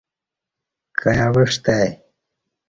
کائی 0.99 1.19
اوعستہ 1.27 1.71
آئی 1.81 1.89